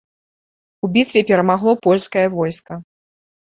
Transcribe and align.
У 0.87 0.89
бітве 0.95 1.21
перамагло 1.29 1.75
польскае 1.85 2.25
войска. 2.37 2.81